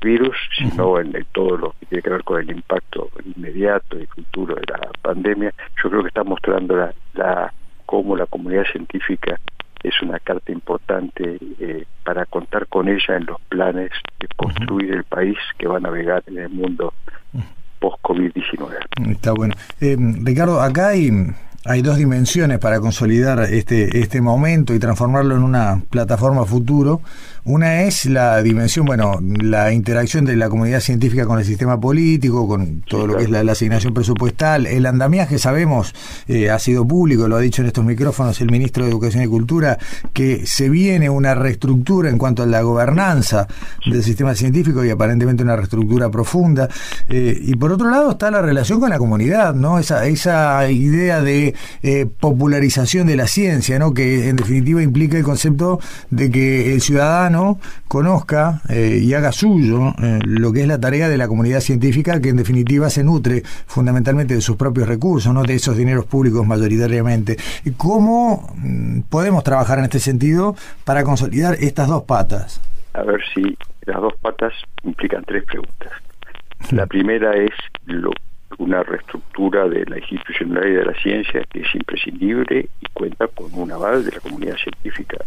virus 0.00 0.36
sino 0.56 1.00
en, 1.00 1.12
todo 1.32 1.56
lo 1.56 1.74
que 1.80 1.86
tiene 1.86 2.02
que 2.02 2.10
ver 2.10 2.22
con 2.22 2.40
el 2.40 2.50
impacto 2.50 3.10
inmediato 3.24 3.98
y 3.98 4.06
futuro 4.06 4.54
de 4.54 4.62
la 4.68 4.88
pandemia. 5.02 5.52
Yo 5.82 5.90
creo 5.90 6.02
que 6.02 6.08
está 6.08 6.22
mostrando 6.22 6.76
la, 6.76 6.92
la 7.14 7.52
cómo 7.86 8.16
la 8.16 8.26
comunidad 8.26 8.64
científica 8.70 9.38
es 9.88 10.02
una 10.02 10.18
carta 10.18 10.52
importante 10.52 11.38
eh, 11.60 11.84
para 12.04 12.26
contar 12.26 12.66
con 12.66 12.88
ella 12.88 13.16
en 13.16 13.26
los 13.26 13.40
planes 13.42 13.90
de 14.20 14.28
construir 14.36 14.92
el 14.92 15.04
país 15.04 15.36
que 15.58 15.68
va 15.68 15.76
a 15.76 15.80
navegar 15.80 16.22
en 16.26 16.38
el 16.38 16.48
mundo 16.48 16.92
post-COVID-19. 17.78 19.10
Está 19.10 19.32
bueno. 19.32 19.54
Eh, 19.80 19.96
Ricardo, 20.22 20.60
acá 20.60 20.88
hay 20.88 21.10
hay 21.68 21.82
dos 21.82 21.96
dimensiones 21.96 22.58
para 22.58 22.80
consolidar 22.80 23.40
este, 23.40 24.00
este 24.00 24.20
momento 24.20 24.74
y 24.74 24.78
transformarlo 24.78 25.36
en 25.36 25.42
una 25.42 25.82
plataforma 25.90 26.44
futuro. 26.44 27.00
Una 27.44 27.82
es 27.82 28.06
la 28.06 28.42
dimensión, 28.42 28.86
bueno, 28.86 29.20
la 29.20 29.72
interacción 29.72 30.24
de 30.24 30.34
la 30.34 30.48
comunidad 30.48 30.80
científica 30.80 31.26
con 31.26 31.38
el 31.38 31.44
sistema 31.44 31.78
político, 31.78 32.48
con 32.48 32.80
todo 32.80 33.06
lo 33.06 33.16
que 33.16 33.24
es 33.24 33.30
la, 33.30 33.40
asignación 33.52 33.94
presupuestal. 33.94 34.66
El 34.66 34.84
andamiaje, 34.84 35.38
sabemos, 35.38 35.94
eh, 36.26 36.50
ha 36.50 36.58
sido 36.58 36.84
público, 36.84 37.28
lo 37.28 37.36
ha 37.36 37.40
dicho 37.40 37.62
en 37.62 37.68
estos 37.68 37.84
micrófonos 37.84 38.40
el 38.40 38.50
ministro 38.50 38.84
de 38.84 38.90
Educación 38.90 39.22
y 39.22 39.28
Cultura, 39.28 39.78
que 40.12 40.44
se 40.44 40.68
viene 40.68 41.08
una 41.08 41.36
reestructura 41.36 42.10
en 42.10 42.18
cuanto 42.18 42.42
a 42.42 42.46
la 42.46 42.62
gobernanza 42.62 43.46
del 43.88 44.02
sistema 44.02 44.34
científico 44.34 44.84
y 44.84 44.90
aparentemente 44.90 45.44
una 45.44 45.54
reestructura 45.54 46.10
profunda. 46.10 46.68
Eh, 47.08 47.38
y 47.40 47.54
por 47.54 47.70
otro 47.70 47.90
lado 47.90 48.10
está 48.10 48.28
la 48.30 48.42
relación 48.42 48.80
con 48.80 48.90
la 48.90 48.98
comunidad, 48.98 49.54
¿no? 49.54 49.78
Esa, 49.78 50.06
esa 50.06 50.68
idea 50.68 51.22
de 51.22 51.54
eh, 51.82 52.06
popularización 52.06 53.06
de 53.06 53.16
la 53.16 53.26
ciencia, 53.26 53.78
¿no? 53.78 53.94
que 53.94 54.28
en 54.28 54.36
definitiva 54.36 54.82
implica 54.82 55.16
el 55.16 55.24
concepto 55.24 55.78
de 56.10 56.30
que 56.30 56.72
el 56.74 56.80
ciudadano 56.80 57.58
conozca 57.88 58.62
eh, 58.68 59.00
y 59.02 59.14
haga 59.14 59.32
suyo 59.32 59.94
eh, 60.02 60.18
lo 60.24 60.52
que 60.52 60.62
es 60.62 60.68
la 60.68 60.80
tarea 60.80 61.08
de 61.08 61.16
la 61.16 61.28
comunidad 61.28 61.60
científica, 61.60 62.20
que 62.20 62.30
en 62.30 62.36
definitiva 62.36 62.90
se 62.90 63.04
nutre 63.04 63.42
fundamentalmente 63.66 64.34
de 64.34 64.40
sus 64.40 64.56
propios 64.56 64.88
recursos, 64.88 65.32
no 65.32 65.42
de 65.42 65.54
esos 65.54 65.76
dineros 65.76 66.06
públicos 66.06 66.46
mayoritariamente. 66.46 67.36
¿Cómo 67.76 68.52
mm, 68.56 69.00
podemos 69.02 69.44
trabajar 69.44 69.78
en 69.78 69.84
este 69.84 69.98
sentido 69.98 70.56
para 70.84 71.04
consolidar 71.04 71.56
estas 71.60 71.88
dos 71.88 72.04
patas? 72.04 72.60
A 72.94 73.02
ver 73.02 73.20
si 73.34 73.56
las 73.82 74.00
dos 74.00 74.14
patas 74.20 74.52
implican 74.84 75.22
tres 75.24 75.44
preguntas. 75.44 75.92
La 76.70 76.86
primera 76.86 77.32
es 77.36 77.52
lo, 77.84 78.10
una 78.58 78.82
reestructura 78.82 79.68
de 79.68 79.84
la 79.86 79.98
institucionalidad 79.98 80.80
de 80.80 80.86
la 80.86 80.94
ciencia 81.00 81.44
que 81.50 81.60
es 81.60 81.74
imprescindible 81.74 82.68
y 82.80 82.86
cuenta 82.92 83.26
con 83.28 83.52
un 83.54 83.70
aval 83.72 84.04
de 84.04 84.12
la 84.12 84.20
comunidad 84.20 84.56
científica 84.56 85.18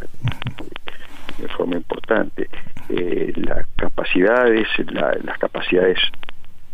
de 1.38 1.48
forma 1.50 1.78
importante. 1.78 2.50
Eh, 2.90 3.34
las 3.36 3.66
capacidades, 3.76 4.68
las 4.88 5.38
capacidades 5.38 6.00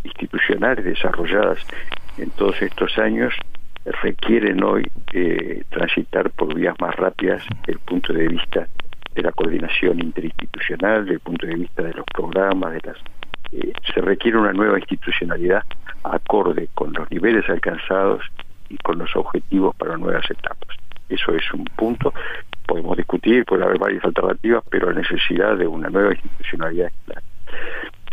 institucionales 0.04 0.86
desarrolladas 0.86 1.60
en 2.18 2.30
todos 2.32 2.62
estos 2.62 2.98
años 2.98 3.34
requieren 4.02 4.64
hoy 4.64 4.90
eh, 5.14 5.64
transitar 5.70 6.30
por 6.32 6.54
vías 6.56 6.76
más 6.80 6.96
rápidas 6.96 7.44
el 7.68 7.80
punto 7.80 8.14
de 8.14 8.28
vista 8.28 8.68
de 9.14 9.22
la 9.22 9.32
coordinación 9.32 10.00
interinstitucional, 10.00 11.04
desde 11.04 11.16
el 11.16 11.20
punto 11.20 11.46
de 11.46 11.56
vista 11.56 11.84
de 11.84 11.94
los 11.94 12.06
programas, 12.14 12.74
de 12.74 12.82
las 12.84 12.98
eh, 13.52 13.74
se 13.94 14.02
requiere 14.02 14.38
una 14.38 14.54
nueva 14.54 14.80
institucionalidad 14.80 15.64
acorde 16.14 16.70
con 16.74 16.94
los 16.94 17.10
niveles 17.12 17.48
alcanzados 17.50 18.22
y 18.70 18.78
con 18.78 18.98
los 18.98 19.16
objetivos 19.16 19.76
para 19.76 19.98
nuevas 19.98 20.30
etapas. 20.30 20.78
Eso 21.10 21.34
es 21.34 21.54
un 21.54 21.66
punto. 21.66 22.14
Podemos 22.66 22.98
discutir, 22.98 23.46
puede 23.46 23.64
haber 23.64 23.78
varias 23.78 24.04
alternativas, 24.04 24.64
pero 24.70 24.92
la 24.92 25.00
necesidad 25.00 25.56
de 25.58 25.68
una 25.68 25.90
nueva 25.90 26.14
institucionalidad 26.14 26.88
es 26.88 26.94
clara. 27.06 27.22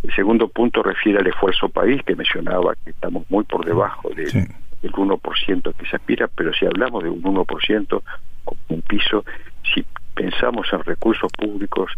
El 0.03 0.15
segundo 0.15 0.49
punto 0.49 0.83
refiere 0.83 1.21
al 1.21 1.27
esfuerzo 1.27 1.69
país, 1.69 2.03
que 2.03 2.17
mencionaba 2.17 2.75
que 2.85 2.91
estamos 2.91 3.25
muy 3.31 3.45
por 3.45 3.65
debajo 3.65 4.11
del 4.11 4.49
1% 4.83 5.75
que 5.75 5.87
se 5.87 5.97
aspira, 5.97 6.29
pero 6.29 6.53
si 6.53 6.67
hablamos 6.67 7.05
de 7.05 7.11
un 7.11 7.23
1% 7.23 8.03
como 8.45 8.61
un 8.69 8.83
piso, 8.83 9.25
si 9.73 9.85
pensamos 10.15 10.67
en 10.73 10.83
recursos 10.83 11.31
públicos, 11.33 11.93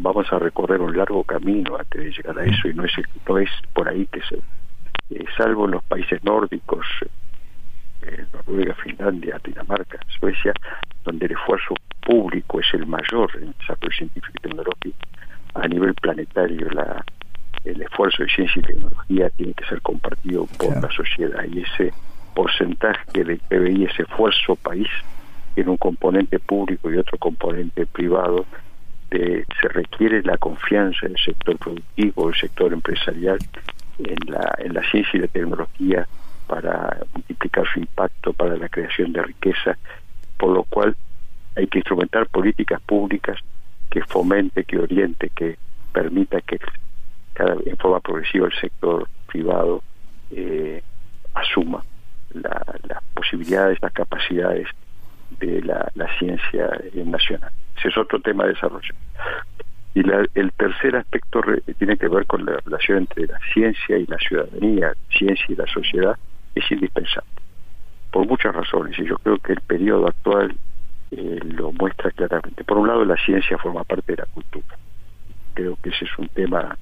vamos 0.00 0.32
a 0.32 0.38
recorrer 0.38 0.80
un 0.80 0.96
largo 0.96 1.24
camino 1.24 1.76
antes 1.76 2.00
de 2.00 2.10
llegar 2.12 2.38
a 2.38 2.44
eso 2.44 2.68
y 2.68 2.74
no 2.74 2.84
es, 2.84 2.92
no 3.28 3.38
es 3.38 3.50
por 3.72 3.88
ahí 3.88 4.06
que 4.06 4.20
se, 4.22 4.38
eh, 5.10 5.24
salvo 5.36 5.64
en 5.66 5.72
los 5.72 5.84
países 5.84 6.22
nórdicos, 6.24 6.86
eh, 8.02 8.24
Noruega, 8.32 8.74
Finlandia, 8.74 9.40
Dinamarca, 9.42 9.98
Suecia, 10.18 10.52
donde 11.04 11.26
el 11.26 11.32
esfuerzo 11.32 11.74
público 12.00 12.60
es 12.60 12.66
el 12.74 12.86
mayor 12.86 13.30
en 13.36 13.54
desarrollo 13.58 13.96
científico 13.96 14.32
y 14.36 14.40
tecnológico 14.40 14.98
a 15.54 15.66
nivel 15.66 15.94
planetario, 15.94 16.70
la, 16.70 17.04
el 17.64 17.82
esfuerzo 17.82 18.22
de 18.22 18.28
ciencia 18.28 18.60
y 18.60 18.62
tecnología 18.62 19.30
tiene 19.30 19.54
que 19.54 19.64
ser 19.64 19.80
compartido 19.82 20.46
por 20.58 20.80
la 20.80 20.90
sociedad 20.92 21.44
y 21.50 21.60
ese 21.62 21.92
porcentaje 22.34 23.24
del 23.24 23.38
PBI, 23.38 23.84
ese 23.84 24.02
esfuerzo 24.02 24.56
país, 24.56 24.88
tiene 25.54 25.70
un 25.70 25.76
componente 25.76 26.38
público 26.38 26.90
y 26.90 26.98
otro 26.98 27.18
componente 27.18 27.86
privado 27.86 28.46
se 29.10 29.68
requiere 29.68 30.22
la 30.22 30.36
confianza 30.36 31.06
del 31.06 31.16
sector 31.18 31.56
productivo, 31.58 32.26
del 32.26 32.38
sector 32.38 32.72
empresarial 32.72 33.38
en 33.98 34.16
la, 34.30 34.54
en 34.58 34.74
la 34.74 34.82
ciencia 34.90 35.18
y 35.18 35.20
la 35.20 35.28
tecnología 35.28 36.06
para 36.46 36.98
multiplicar 37.12 37.66
su 37.72 37.80
impacto 37.80 38.32
para 38.32 38.56
la 38.56 38.68
creación 38.68 39.12
de 39.12 39.22
riqueza, 39.22 39.76
por 40.36 40.50
lo 40.50 40.64
cual 40.64 40.96
hay 41.56 41.66
que 41.66 41.78
instrumentar 41.78 42.26
políticas 42.28 42.80
públicas 42.82 43.38
que 43.90 44.02
fomente, 44.02 44.64
que 44.64 44.78
oriente, 44.78 45.30
que 45.34 45.58
permita 45.92 46.40
que 46.40 46.58
cada, 47.34 47.56
en 47.64 47.76
forma 47.76 48.00
progresiva 48.00 48.46
el 48.46 48.60
sector 48.60 49.08
privado 49.26 49.82
eh, 50.30 50.82
asuma 51.34 51.84
las 52.32 53.02
posibilidades, 53.14 53.78
las 53.80 53.92
capacidades 53.92 54.68
de 55.40 55.62
la, 55.62 55.90
la 55.94 56.18
ciencia 56.18 56.70
nacional. 56.94 57.50
Ese 57.76 57.88
es 57.88 57.98
otro 57.98 58.20
tema 58.20 58.44
de 58.44 58.54
desarrollo. 58.54 58.94
Y 59.98 60.02
el 60.38 60.52
tercer 60.52 60.94
aspecto 60.94 61.40
tiene 61.76 61.96
que 61.96 62.06
ver 62.06 62.24
con 62.26 62.44
la 62.44 62.58
relación 62.64 62.98
entre 62.98 63.26
la 63.26 63.40
ciencia 63.52 63.98
y 63.98 64.06
la 64.06 64.16
ciudadanía, 64.18 64.92
ciencia 65.10 65.46
y 65.48 65.56
la 65.56 65.66
sociedad, 65.66 66.16
es 66.54 66.70
indispensable. 66.70 67.28
Por 68.12 68.24
muchas 68.28 68.54
razones, 68.54 68.96
y 68.96 69.04
yo 69.04 69.16
creo 69.18 69.38
que 69.38 69.54
el 69.54 69.60
periodo 69.60 70.06
actual 70.06 70.54
eh, 71.10 71.40
lo 71.42 71.72
muestra 71.72 72.12
claramente. 72.12 72.62
Por 72.62 72.78
un 72.78 72.86
lado, 72.86 73.04
la 73.04 73.16
ciencia 73.16 73.58
forma 73.58 73.82
parte 73.82 74.12
de 74.12 74.18
la 74.18 74.26
cultura. 74.26 74.78
Creo 75.54 75.76
que 75.82 75.90
ese 75.90 76.04
es 76.04 76.16
un 76.16 76.28
tema, 76.28 76.78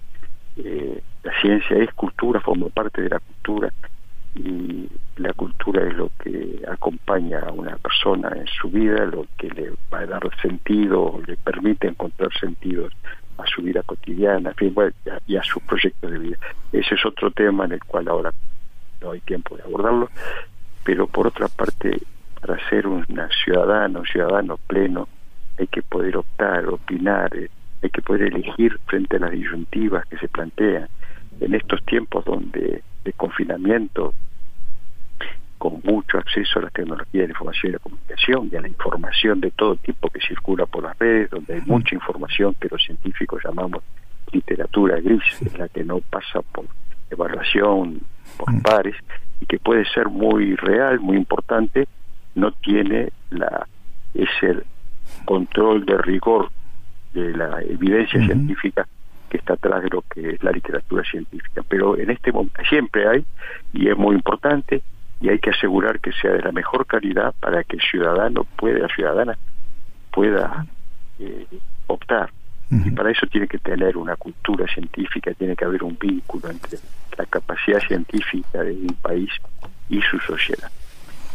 eh, 0.59 1.01
la 1.23 1.41
ciencia 1.41 1.79
es 1.79 1.91
cultura, 1.95 2.39
forma 2.41 2.69
parte 2.69 3.01
de 3.01 3.09
la 3.09 3.19
cultura, 3.19 3.73
y 4.37 4.89
la 5.17 5.33
cultura 5.33 5.87
es 5.87 5.95
lo 5.95 6.11
que 6.23 6.63
acompaña 6.69 7.41
a 7.41 7.53
una 7.53 7.77
persona 7.77 8.31
en 8.37 8.47
su 8.47 8.69
vida, 8.69 9.07
lo 9.07 9.27
que 9.39 9.49
le 9.51 9.71
va 9.93 10.01
a 10.01 10.07
dar 10.07 10.23
sentido, 10.43 11.21
le 11.27 11.37
permite 11.37 11.89
encontrar 11.89 12.31
sentido 12.39 12.89
a 13.39 13.47
su 13.47 13.63
vida 13.63 13.83
cotidiana, 13.83 14.55
y 15.27 15.37
a 15.37 15.43
sus 15.43 15.63
proyectos 15.63 16.11
de 16.11 16.19
vida. 16.19 16.39
Ese 16.73 16.95
es 16.95 17.07
otro 17.07 17.31
tema 17.31 17.65
en 17.65 17.73
el 17.73 17.85
cual 17.85 18.09
ahora 18.09 18.33
no 19.01 19.11
hay 19.11 19.21
tiempo 19.21 19.57
de 19.57 19.63
abordarlo, 19.63 20.11
pero 20.85 21.07
por 21.07 21.27
otra 21.27 21.49
parte, 21.49 21.99
para 22.41 22.57
ser 22.69 22.87
un 22.87 23.07
ciudadano, 23.45 24.05
ciudadano 24.05 24.59
pleno, 24.67 25.09
hay 25.59 25.67
que 25.67 25.83
poder 25.83 26.19
optar, 26.19 26.67
opinar, 26.67 27.35
eh, 27.37 27.51
hay 27.83 27.91
que 27.91 28.03
poder 28.03 28.35
elegir 28.35 28.79
frente 28.87 29.17
a 29.17 29.21
las 29.21 29.31
disyuntivas 29.31 30.07
que 30.07 30.19
se 30.19 30.29
plantean. 30.29 30.89
En 31.41 31.55
estos 31.55 31.83
tiempos 31.85 32.25
donde 32.25 32.83
de 33.07 33.13
confinamiento, 33.13 34.13
con 35.59 35.81
mucho 35.85 36.19
acceso 36.19 36.59
a 36.59 36.63
las 36.63 36.73
tecnologías 36.73 37.13
de 37.13 37.29
la 37.29 37.33
información 37.33 37.71
y 37.71 37.73
la 37.73 37.79
comunicación 37.79 38.51
y 38.53 38.57
a 38.57 38.61
la 38.61 38.69
información 38.69 39.41
de 39.41 39.51
todo 39.53 39.77
tipo 39.77 40.11
que 40.11 40.21
circula 40.21 40.67
por 40.67 40.83
las 40.83 40.99
redes, 40.99 41.31
donde 41.31 41.55
hay 41.55 41.63
mucha 41.65 41.95
información 41.95 42.55
que 42.61 42.69
los 42.69 42.83
científicos 42.83 43.43
llamamos 43.45 43.83
literatura 44.33 45.01
gris, 45.01 45.23
en 45.41 45.59
la 45.59 45.69
que 45.69 45.85
no 45.85 46.01
pasa 46.01 46.43
por 46.43 46.67
evaluación 47.11 48.01
por 48.37 48.63
pares 48.63 48.97
y 49.41 49.47
que 49.47 49.59
puede 49.59 49.85
ser 49.87 50.09
muy 50.09 50.57
real, 50.57 50.99
muy 51.01 51.17
importante, 51.17 51.87
no 52.35 52.51
tiene 52.53 53.11
la 53.31 53.67
ese 54.13 54.65
control 55.25 55.87
de 55.87 55.97
rigor 55.99 56.51
de 57.15 57.37
la 57.37 57.63
evidencia 57.63 58.21
científica 58.25 58.87
que 59.37 59.41
está 59.41 59.55
atrás 59.55 59.83
de 59.83 59.91
lo 59.91 60.03
que 60.03 60.31
es 60.31 60.43
la 60.43 60.51
literatura 60.51 61.05
científica. 61.05 61.63
Pero 61.69 61.99
en 61.99 62.11
este 62.11 62.33
momento 62.33 62.63
siempre 62.69 63.07
hay, 63.07 63.25
y 63.73 63.89
es 63.89 63.97
muy 63.97 64.15
importante, 64.15 64.83
y 65.21 65.29
hay 65.29 65.39
que 65.39 65.51
asegurar 65.51 66.01
que 66.01 66.13
sea 66.13 66.33
de 66.33 66.43
la 66.43 66.53
mejor 66.53 66.87
calidad 66.87 67.35
para 67.41 67.63
que 67.65 67.77
el 67.77 67.83
ciudadano 67.83 68.45
pueda, 68.45 68.79
la 68.79 68.89
ciudadana 68.89 69.39
pueda 70.11 70.67
eh, 71.19 71.47
optar. 71.87 72.31
Y 72.69 72.91
para 72.91 73.13
eso 73.13 73.29
tiene 73.29 73.47
que 73.47 73.59
tener 73.59 73.97
una 73.97 74.17
cultura 74.17 74.67
científica, 74.67 75.33
tiene 75.35 75.55
que 75.55 75.65
haber 75.65 75.85
un 75.85 75.97
vínculo 75.97 76.51
entre 76.51 76.79
la 77.17 77.25
capacidad 77.25 77.79
científica 77.79 78.61
de 78.65 78.73
un 78.73 78.97
país 79.01 79.31
y 79.89 80.03
su 80.03 80.19
sociedad. 80.19 80.69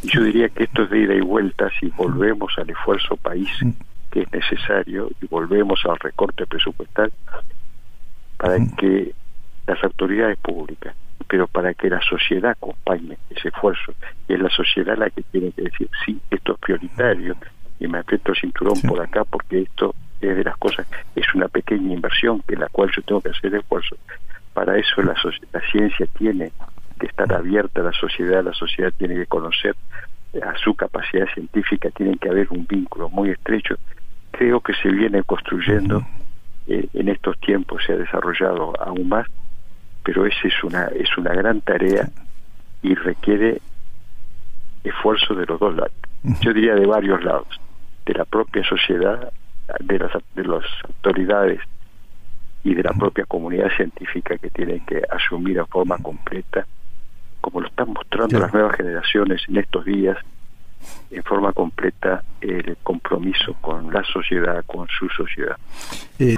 Y 0.03 0.09
yo 0.09 0.23
diría 0.23 0.49
que 0.49 0.65
esto 0.65 0.83
es 0.83 0.89
de 0.89 0.99
ida 0.99 1.13
y 1.13 1.21
vuelta 1.21 1.69
si 1.79 1.87
volvemos 1.87 2.51
al 2.57 2.69
esfuerzo 2.69 3.15
país 3.15 3.49
que 4.11 4.23
es 4.23 4.31
necesario 4.33 5.09
y 5.21 5.27
volvemos 5.27 5.79
al 5.85 5.97
recorte 5.99 6.45
presupuestal 6.45 7.13
para 8.41 8.57
que 8.75 9.13
las 9.67 9.83
autoridades 9.83 10.35
públicas, 10.39 10.95
pero 11.27 11.45
para 11.45 11.75
que 11.75 11.91
la 11.91 12.01
sociedad 12.01 12.51
acompañe 12.51 13.15
ese 13.29 13.49
esfuerzo. 13.49 13.93
Y 14.27 14.33
es 14.33 14.39
la 14.39 14.49
sociedad 14.49 14.97
la 14.97 15.11
que 15.11 15.21
tiene 15.21 15.51
que 15.51 15.61
decir, 15.61 15.87
sí, 16.03 16.19
esto 16.31 16.53
es 16.53 16.59
prioritario 16.59 17.35
y 17.79 17.87
me 17.87 17.99
aprieto 17.99 18.31
el 18.31 18.37
cinturón 18.39 18.81
por 18.81 18.99
acá 18.99 19.25
porque 19.25 19.61
esto 19.61 19.93
es 20.19 20.35
de 20.35 20.43
las 20.43 20.57
cosas, 20.57 20.87
es 21.15 21.25
una 21.35 21.49
pequeña 21.49 21.93
inversión 21.93 22.41
que 22.47 22.55
la 22.55 22.67
cual 22.69 22.89
yo 22.95 23.03
tengo 23.03 23.21
que 23.21 23.29
hacer 23.29 23.53
esfuerzo. 23.53 23.95
Para 24.55 24.75
eso 24.75 25.03
la, 25.03 25.15
la 25.53 25.61
ciencia 25.71 26.07
tiene 26.17 26.51
que 26.99 27.05
estar 27.05 27.31
abierta 27.31 27.81
a 27.81 27.85
la 27.85 27.93
sociedad, 27.93 28.43
la 28.43 28.53
sociedad 28.53 28.91
tiene 28.97 29.15
que 29.15 29.27
conocer 29.27 29.75
a 30.41 30.57
su 30.57 30.73
capacidad 30.73 31.27
científica, 31.35 31.91
tiene 31.91 32.17
que 32.17 32.29
haber 32.29 32.47
un 32.49 32.65
vínculo 32.65 33.07
muy 33.07 33.29
estrecho. 33.29 33.75
Creo 34.31 34.61
que 34.61 34.73
se 34.81 34.89
viene 34.89 35.21
construyendo 35.23 36.03
eh, 36.67 36.87
en 36.93 37.09
estos 37.09 37.39
tiempos 37.39 37.83
se 37.85 37.93
ha 37.93 37.97
desarrollado 37.97 38.73
aún 38.81 39.09
más, 39.09 39.27
pero 40.03 40.25
esa 40.25 40.47
es 40.47 40.63
una, 40.63 40.85
es 40.87 41.17
una 41.17 41.33
gran 41.33 41.61
tarea 41.61 42.09
y 42.81 42.95
requiere 42.95 43.61
esfuerzo 44.83 45.35
de 45.35 45.45
los 45.45 45.59
dos 45.59 45.75
lados. 45.75 45.93
Yo 46.41 46.53
diría 46.53 46.75
de 46.75 46.85
varios 46.85 47.23
lados, 47.23 47.59
de 48.05 48.13
la 48.13 48.25
propia 48.25 48.63
sociedad, 48.63 49.31
de 49.79 49.99
las, 49.99 50.11
de 50.35 50.43
las 50.43 50.63
autoridades 50.85 51.59
y 52.63 52.75
de 52.75 52.83
la 52.83 52.93
propia 52.93 53.25
comunidad 53.25 53.69
científica 53.75 54.37
que 54.37 54.49
tiene 54.49 54.83
que 54.85 55.01
asumir 55.09 55.57
en 55.57 55.67
forma 55.67 55.97
completa, 55.97 56.65
como 57.39 57.61
lo 57.61 57.67
están 57.67 57.89
mostrando 57.89 58.39
las 58.39 58.53
nuevas 58.53 58.75
generaciones 58.75 59.41
en 59.47 59.57
estos 59.57 59.85
días, 59.85 60.17
en 61.11 61.23
forma 61.23 61.51
completa 61.51 62.23
el 62.39 62.77
compromiso 62.83 63.55
con 63.61 63.91
la 63.93 64.03
sociedad, 64.03 64.63
con 64.65 64.87
su 64.87 65.07
sociedad. 65.09 65.57
Eh, 66.19 66.35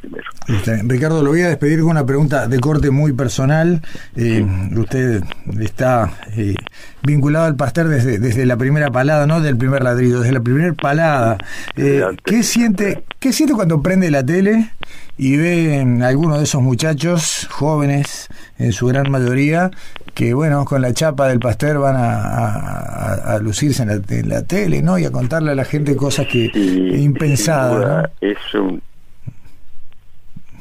Ricardo, 0.84 1.24
lo 1.24 1.30
voy 1.30 1.42
a 1.42 1.50
despedir 1.50 1.82
con 1.82 1.92
una 1.92 2.06
pregunta 2.06 2.48
de 2.48 2.60
corte 2.60 2.90
muy 2.90 3.14
personal. 3.14 3.82
Eh, 4.16 4.46
usted 4.76 5.24
está 5.62 6.12
eh, 6.36 6.56
vinculado 7.04 7.46
al 7.46 7.56
pastel 7.56 7.90
desde, 7.90 8.20
desde 8.20 8.46
la 8.46 8.58
primera 8.58 8.92
palada, 8.92 9.28
no 9.28 9.42
del 9.42 9.58
primer 9.58 9.84
ladrido, 9.84 10.22
desde 10.22 10.34
la 10.34 10.42
primera 10.42 10.74
palada. 10.74 11.38
¿qué, 11.76 12.44
siente, 12.44 13.04
¿Qué 13.20 13.32
siente 13.32 13.54
cuando 13.54 13.82
prende 13.82 14.10
la 14.10 14.26
tele 14.26 14.72
y 15.18 15.38
ve 15.38 15.80
a 16.02 16.08
algunos 16.08 16.38
de 16.38 16.44
esos 16.44 16.62
muchachos 16.62 17.48
jóvenes, 17.52 18.30
en 18.58 18.72
su 18.74 18.88
gran 18.88 19.12
mayoría, 19.12 19.72
que 20.14 20.34
bueno, 20.34 20.66
con 20.66 20.82
la 20.82 20.94
chapa 20.94 21.28
del 21.28 21.40
pastel 21.40 21.78
van 21.78 21.96
a, 21.98 23.38
lucirse 23.42 23.84
en 23.84 24.30
la, 24.30 24.44
tele, 24.44 24.82
¿no? 24.82 24.98
Y 24.98 25.06
a 25.06 25.12
contarle 25.12 25.52
a 25.52 25.56
la 25.56 25.66
gente 25.66 25.96
cosas 25.96 26.28
que 26.28 26.52
impensadas. 26.56 28.12
Es 28.22 28.38
un 28.54 28.82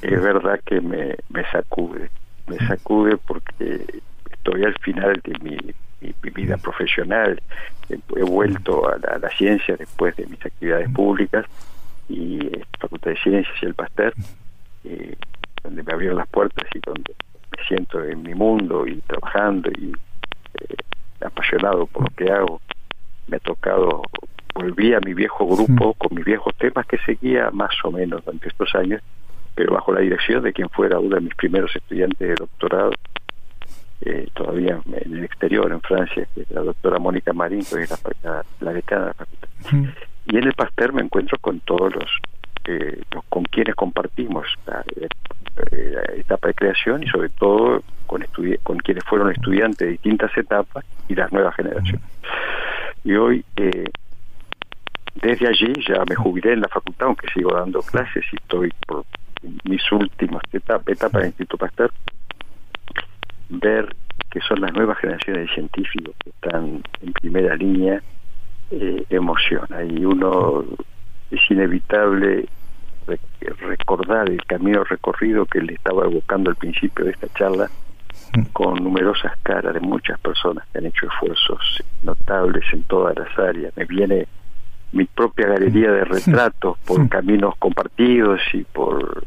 es 0.02 0.20
verdad 0.20 0.58
que 0.66 0.80
me, 0.80 1.14
me 1.28 1.48
sacude, 1.50 2.10
me 2.48 2.58
sacude 2.66 3.16
porque 3.16 4.02
estoy 4.30 4.64
al 4.64 4.74
final 4.80 5.20
de 5.24 5.38
mi, 5.38 5.56
vida 6.34 6.56
profesional, 6.56 7.40
he, 7.88 8.22
vuelto 8.24 8.88
a 8.88 8.98
la, 8.98 9.28
ciencia 9.30 9.76
después 9.76 10.16
de 10.16 10.26
mis 10.26 10.44
actividades 10.44 10.90
públicas 10.90 11.46
y 12.12 12.38
Facultad 12.78 13.12
de 13.12 13.16
Ciencias 13.18 13.56
y 13.62 13.66
el 13.66 13.74
Pasteur, 13.74 14.14
eh, 14.84 15.16
donde 15.62 15.82
me 15.82 15.92
abrieron 15.92 16.18
las 16.18 16.28
puertas 16.28 16.68
y 16.74 16.80
donde 16.84 17.14
me 17.56 17.64
siento 17.66 18.04
en 18.04 18.22
mi 18.22 18.34
mundo 18.34 18.86
y 18.86 19.00
trabajando 19.02 19.70
y 19.70 19.92
eh, 20.60 20.74
apasionado 21.24 21.86
por 21.86 22.02
lo 22.02 22.16
que 22.16 22.30
hago. 22.30 22.60
Me 23.28 23.36
ha 23.36 23.40
tocado, 23.40 24.02
volví 24.54 24.92
a 24.94 25.00
mi 25.00 25.14
viejo 25.14 25.46
grupo 25.46 25.94
con 25.94 26.14
mis 26.14 26.24
viejos 26.24 26.54
temas 26.56 26.86
que 26.86 26.98
seguía 26.98 27.50
más 27.50 27.72
o 27.84 27.90
menos 27.90 28.24
durante 28.24 28.48
estos 28.48 28.74
años, 28.74 29.00
pero 29.54 29.74
bajo 29.74 29.92
la 29.92 30.00
dirección 30.00 30.42
de 30.42 30.52
quien 30.52 30.68
fuera 30.68 30.98
uno 30.98 31.16
de 31.16 31.22
mis 31.22 31.34
primeros 31.34 31.74
estudiantes 31.74 32.18
de 32.18 32.34
doctorado, 32.34 32.92
eh, 34.02 34.28
todavía 34.34 34.80
en 34.86 35.14
el 35.14 35.24
exterior, 35.24 35.70
en 35.70 35.80
Francia, 35.80 36.26
que 36.34 36.42
es 36.42 36.50
la 36.50 36.62
doctora 36.62 36.98
Mónica 36.98 37.32
Marín, 37.32 37.64
que 37.64 37.82
es 37.82 37.90
la, 38.24 38.44
la 38.60 38.72
decana 38.72 39.02
de 39.02 39.08
la 39.08 39.14
facultad. 39.14 39.48
Y 40.26 40.36
en 40.36 40.44
el 40.44 40.54
Pasteur 40.54 40.92
me 40.92 41.02
encuentro 41.02 41.38
con 41.38 41.60
todos 41.60 41.94
los 41.94 42.10
eh, 42.64 43.02
con 43.28 43.44
quienes 43.44 43.74
compartimos 43.74 44.46
la, 44.66 44.84
etapa 46.16 46.48
de 46.48 46.54
creación 46.54 47.02
y 47.02 47.08
sobre 47.08 47.28
todo 47.28 47.82
con, 48.06 48.24
con 48.62 48.78
quienes 48.78 49.04
fueron 49.04 49.30
estudiantes 49.30 49.78
de 49.78 49.88
distintas 49.88 50.36
etapas 50.36 50.84
y 51.08 51.14
las 51.14 51.32
nuevas 51.32 51.54
generaciones. 51.56 52.02
Y 53.04 53.14
hoy, 53.14 53.44
eh, 53.56 53.90
desde 55.16 55.48
allí, 55.48 55.72
ya 55.86 56.04
me 56.08 56.14
jubilé 56.14 56.52
en 56.52 56.60
la 56.60 56.68
facultad, 56.68 57.08
aunque 57.08 57.28
sigo 57.34 57.50
dando 57.52 57.82
clases 57.82 58.24
y 58.32 58.36
estoy 58.36 58.72
por 58.86 59.04
mis 59.64 59.82
últimas 59.90 60.42
etapas 60.52 60.88
etapa 60.88 61.18
del 61.18 61.28
Instituto 61.28 61.58
Pasteur, 61.58 61.90
ver 63.48 63.94
que 64.30 64.40
son 64.40 64.60
las 64.60 64.72
nuevas 64.72 64.98
generaciones 64.98 65.48
de 65.48 65.54
científicos 65.54 66.14
que 66.22 66.30
están 66.30 66.82
en 67.02 67.12
primera 67.12 67.54
línea 67.56 68.00
eh, 68.74 69.04
emociona 69.10 69.84
y 69.84 70.02
uno 70.02 70.64
es 71.30 71.40
inevitable 71.50 72.46
recordar 73.58 74.30
el 74.30 74.42
camino 74.46 74.82
recorrido 74.84 75.44
que 75.44 75.60
le 75.60 75.74
estaba 75.74 76.06
evocando 76.06 76.48
al 76.48 76.56
principio 76.56 77.04
de 77.04 77.10
esta 77.10 77.28
charla 77.34 77.68
con 78.54 78.82
numerosas 78.82 79.32
caras 79.42 79.74
de 79.74 79.80
muchas 79.80 80.18
personas 80.20 80.66
que 80.72 80.78
han 80.78 80.86
hecho 80.86 81.06
esfuerzos 81.06 81.82
notables 82.02 82.64
en 82.72 82.82
todas 82.84 83.14
las 83.14 83.38
áreas. 83.38 83.76
Me 83.76 83.84
viene 83.84 84.26
mi 84.92 85.04
propia 85.04 85.48
galería 85.48 85.90
de 85.90 86.04
retratos 86.04 86.78
por 86.86 87.06
caminos 87.10 87.54
compartidos 87.58 88.40
y 88.54 88.64
por 88.64 89.22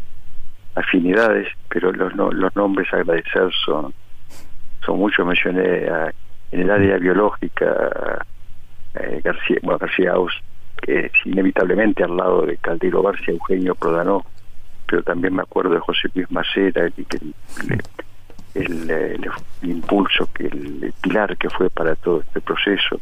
afinidades, 0.73 1.49
pero 1.69 1.91
los, 1.91 2.15
los 2.15 2.55
nombres 2.55 2.91
a 2.93 2.97
agradecer 2.97 3.51
son, 3.63 3.93
son 4.83 4.97
muchos. 4.97 5.23
Mencioné 5.23 5.85
en 6.51 6.61
el 6.61 6.71
área 6.71 6.97
biológica 6.97 8.25
eh, 8.99 9.21
García, 9.23 9.57
bueno, 9.63 9.79
García 9.79 10.13
Aus, 10.13 10.33
que 10.81 11.07
es 11.07 11.11
inevitablemente 11.25 12.03
al 12.03 12.15
lado 12.15 12.45
de 12.45 12.57
Caldeiro 12.57 13.01
Barcia, 13.01 13.33
Eugenio 13.33 13.75
Prodanó, 13.75 14.23
pero 14.87 15.03
también 15.03 15.35
me 15.35 15.41
acuerdo 15.41 15.73
de 15.73 15.79
José 15.79 16.09
Luis 16.13 16.29
Macera, 16.31 16.85
el, 16.85 16.93
el, 18.89 19.31
impulso, 19.63 20.29
que 20.33 20.47
el, 20.47 20.93
pilar 21.01 21.37
que 21.37 21.49
fue 21.49 21.69
para 21.69 21.95
todo 21.95 22.21
este 22.21 22.41
proceso, 22.41 22.99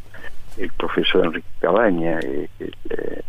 el 0.56 0.70
profesor 0.72 1.26
Enrique 1.26 1.48
Cabaña, 1.60 2.18
eh, 2.20 2.48
el, 2.58 2.76
eh, 2.90 3.22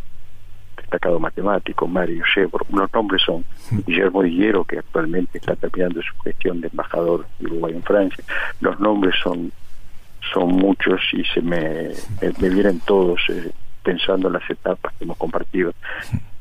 destacado 0.77 1.19
matemático, 1.19 1.87
Mario 1.87 2.23
Shebor, 2.33 2.65
los 2.71 2.93
nombres 2.93 3.21
son 3.23 3.43
Guillermo 3.85 4.23
Higuero, 4.23 4.63
que 4.63 4.79
actualmente 4.79 5.37
está 5.37 5.55
terminando 5.55 6.01
su 6.01 6.15
gestión 6.23 6.61
de 6.61 6.67
embajador 6.67 7.25
de 7.39 7.47
Uruguay 7.47 7.73
en 7.73 7.83
Francia, 7.83 8.23
los 8.61 8.79
nombres 8.79 9.15
son 9.21 9.51
son 10.33 10.49
muchos 10.49 11.01
y 11.13 11.23
se 11.25 11.41
me, 11.41 11.91
vienen 12.39 12.79
todos 12.81 13.21
eh, 13.29 13.51
pensando 13.83 14.27
en 14.27 14.33
las 14.33 14.49
etapas 14.49 14.93
que 14.95 15.03
hemos 15.03 15.17
compartido 15.17 15.73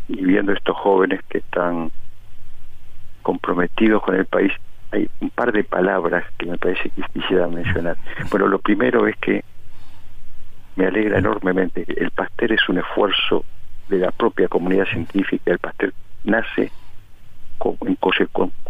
y 0.09 0.25
viendo 0.25 0.53
estos 0.53 0.77
jóvenes 0.77 1.21
que 1.29 1.39
están 1.39 1.91
comprometidos 3.23 4.03
con 4.03 4.15
el 4.17 4.27
país 4.27 4.53
hay 4.93 5.09
un 5.21 5.31
par 5.31 5.53
de 5.53 5.65
palabras 5.65 6.25
que 6.39 6.47
me 6.47 6.57
parece 6.57 6.91
que 6.91 7.03
quisiera 7.13 7.49
mencionar. 7.49 7.97
Bueno 8.31 8.47
lo 8.47 8.59
primero 8.59 9.07
es 9.07 9.17
que 9.17 9.45
me 10.77 10.87
alegra 10.87 11.19
enormemente 11.19 11.85
el 11.97 12.11
pastel 12.11 12.53
es 12.53 12.69
un 12.69 12.79
esfuerzo 12.79 13.45
de 13.89 13.99
la 13.99 14.11
propia 14.11 14.49
comunidad 14.49 14.87
científica 14.87 15.53
el 15.53 15.59
pastel 15.59 15.93
nace 16.25 16.71
como, 17.59 17.79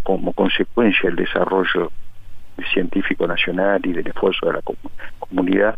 como 0.02 0.32
consecuencia 0.32 1.08
del 1.08 1.16
desarrollo 1.16 1.90
científico 2.72 3.26
nacional 3.26 3.80
y 3.84 3.92
del 3.92 4.06
esfuerzo 4.06 4.46
de 4.46 4.52
la 4.54 4.62
comunidad 5.18 5.76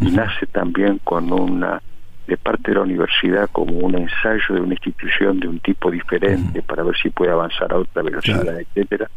y 0.00 0.10
nace 0.10 0.46
también 0.46 0.98
con 1.04 1.32
una 1.32 1.80
de 2.26 2.36
parte 2.36 2.70
de 2.70 2.74
la 2.74 2.82
universidad 2.82 3.48
como 3.50 3.72
un 3.78 3.96
ensayo 3.96 4.54
de 4.54 4.60
una 4.60 4.74
institución 4.74 5.40
de 5.40 5.48
un 5.48 5.60
tipo 5.60 5.90
diferente 5.90 6.60
para 6.62 6.82
ver 6.82 6.94
si 6.98 7.08
puede 7.08 7.32
avanzar 7.32 7.72
a 7.72 7.78
otra 7.78 8.02
velocidad, 8.02 8.60
etcétera, 8.60 9.08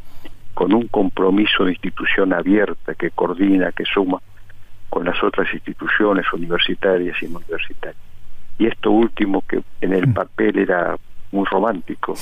con 0.53 0.73
un 0.73 0.87
compromiso 0.87 1.65
de 1.65 1.71
institución 1.71 2.31
abierta 2.31 2.95
que 2.95 3.11
coordina, 3.11 3.73
que 3.73 3.83
suma 3.83 4.19
con 4.89 5.03
las 5.05 5.21
otras 5.21 5.53
instituciones 5.53 6.25
universitarias 6.31 7.21
y 7.21 7.27
no 7.27 7.39
universitarias. 7.39 8.01
Y 8.57 8.67
esto 8.67 8.91
último 8.91 9.43
que 9.47 9.61
en 9.81 9.93
el 9.93 10.13
papel 10.13 10.59
era 10.59 10.95
muy 11.33 11.45
romántico, 11.45 12.15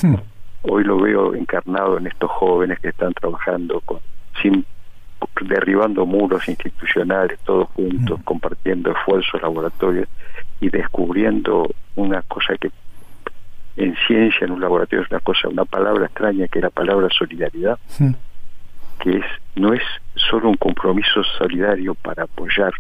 hoy 0.63 0.84
lo 0.84 0.97
veo 0.99 1.36
encarnado 1.36 1.99
en 1.99 2.08
estos 2.08 2.32
jóvenes 2.32 2.80
que 2.80 2.89
están 2.89 3.13
trabajando 3.13 3.80
con 3.82 3.99
sin 4.41 4.65
derribando 5.41 6.05
muros 6.05 6.47
institucionales, 6.47 7.39
todos 7.45 7.69
juntos, 7.69 8.19
compartiendo 8.23 8.91
esfuerzos 8.91 9.41
laboratorios 9.41 10.08
y 10.60 10.69
descubriendo 10.69 11.69
una 11.95 12.21
cosa 12.23 12.55
que 12.58 12.71
en 13.77 13.95
ciencia, 14.08 14.45
en 14.45 14.51
un 14.51 14.62
laboratorio, 14.62 15.03
es 15.03 15.12
una 15.12 15.21
cosa, 15.21 15.47
una 15.47 15.65
palabra 15.65 16.05
extraña 16.05 16.47
que 16.47 16.60
es 16.60 16.63
la 16.63 16.69
palabra 16.69 17.08
solidaridad, 17.17 17.79
que 18.99 19.17
es 19.17 19.25
no 19.55 19.73
es 19.73 19.84
solo 20.15 20.49
un 20.49 20.55
compromiso 20.55 21.23
solidario 21.38 21.95
para 21.95 22.23
apoyar 22.23 22.73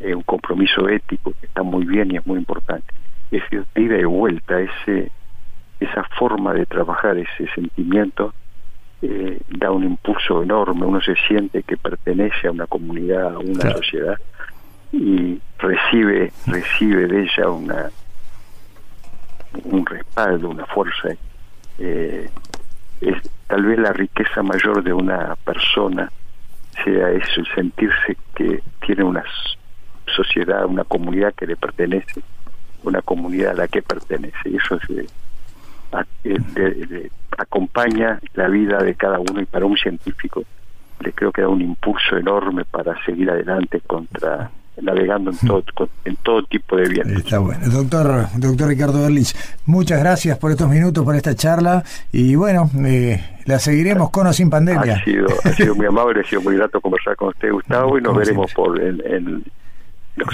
eh, 0.00 0.14
un 0.14 0.22
compromiso 0.22 0.88
ético 0.88 1.32
que 1.40 1.46
está 1.46 1.62
muy 1.62 1.86
bien 1.86 2.10
y 2.12 2.16
es 2.16 2.26
muy 2.26 2.38
importante, 2.38 2.92
es 3.30 3.42
ida 3.74 3.98
y 3.98 4.04
vuelta, 4.04 4.60
ese 4.60 5.10
esa 5.80 6.04
forma 6.18 6.54
de 6.54 6.66
trabajar, 6.66 7.16
ese 7.16 7.48
sentimiento 7.54 8.32
eh, 9.06 9.38
da 9.48 9.70
un 9.70 9.84
impulso 9.84 10.42
enorme, 10.42 10.86
uno 10.86 10.98
se 11.02 11.14
siente 11.28 11.62
que 11.62 11.76
pertenece 11.76 12.48
a 12.48 12.52
una 12.52 12.66
comunidad, 12.66 13.34
a 13.34 13.38
una 13.38 13.70
sociedad 13.72 14.16
y 14.92 15.38
recibe 15.58 16.32
recibe 16.46 17.06
de 17.06 17.22
ella 17.24 17.50
una 17.50 17.90
un 19.64 19.84
respaldo, 19.84 20.48
una 20.48 20.64
fuerza. 20.64 21.10
Eh, 21.78 22.30
es 23.02 23.16
tal 23.46 23.64
vez 23.66 23.78
la 23.78 23.92
riqueza 23.92 24.42
mayor 24.42 24.82
de 24.82 24.94
una 24.94 25.36
persona 25.44 26.10
sea 26.82 27.10
eso, 27.10 27.40
el 27.40 27.54
sentirse 27.54 28.16
que 28.34 28.62
tiene 28.86 29.04
una 29.04 29.22
sociedad, 30.16 30.64
una 30.64 30.84
comunidad 30.84 31.34
que 31.34 31.46
le 31.46 31.56
pertenece, 31.56 32.22
una 32.82 33.02
comunidad 33.02 33.50
a 33.50 33.54
la 33.54 33.68
que 33.68 33.82
pertenece. 33.82 34.48
Y 34.48 34.56
eso 34.56 34.76
es 34.76 35.08
acompaña 37.38 38.20
la 38.34 38.48
vida 38.48 38.78
de 38.78 38.94
cada 38.94 39.18
uno 39.18 39.40
y 39.40 39.46
para 39.46 39.66
un 39.66 39.76
científico 39.76 40.44
le 41.00 41.12
creo 41.12 41.32
que 41.32 41.42
da 41.42 41.48
un 41.48 41.60
impulso 41.60 42.16
enorme 42.16 42.64
para 42.64 42.94
seguir 43.04 43.30
adelante 43.30 43.80
contra 43.86 44.50
navegando 44.82 45.30
en 45.30 45.38
todo, 45.38 45.62
en 46.04 46.16
todo 46.16 46.42
tipo 46.44 46.76
de 46.76 46.88
bienes. 46.88 47.18
Está 47.18 47.38
bueno. 47.38 47.60
Doctor, 47.68 48.26
doctor 48.36 48.68
Ricardo 48.68 49.06
Erlich, 49.06 49.34
muchas 49.66 50.00
gracias 50.00 50.36
por 50.38 50.50
estos 50.50 50.68
minutos, 50.68 51.04
por 51.04 51.14
esta 51.14 51.34
charla 51.34 51.84
y 52.10 52.34
bueno, 52.34 52.68
eh, 52.84 53.22
la 53.44 53.58
seguiremos 53.58 54.10
con 54.10 54.26
o 54.26 54.32
sin 54.32 54.50
pandemia. 54.50 54.94
Ha 54.94 55.04
sido, 55.04 55.28
ha 55.44 55.52
sido 55.52 55.74
muy 55.76 55.86
amable, 55.86 56.20
ha 56.20 56.24
sido 56.24 56.42
muy 56.42 56.56
grato 56.56 56.80
conversar 56.80 57.14
con 57.16 57.28
usted, 57.28 57.52
Gustavo, 57.52 57.98
y 57.98 58.02
nos 58.02 58.16
veremos 58.16 58.52
por 58.52 58.80
en, 58.80 59.44